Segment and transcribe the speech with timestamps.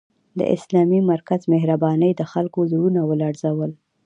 [0.39, 3.71] د اسلامي مرکز مهربانۍ د خلکو زړونه ولړزول